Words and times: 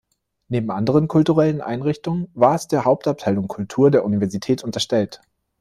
Neben 0.47 0.71
anderen 0.71 1.07
kulturellen 1.07 1.61
Einrichtungen 1.61 2.27
war 2.33 2.55
es 2.55 2.67
der 2.67 2.85
„Hauptabteilung 2.85 3.47
Kultur“ 3.47 3.91
der 3.91 4.03
Universität 4.03 4.63
unterstellt. 4.63 5.21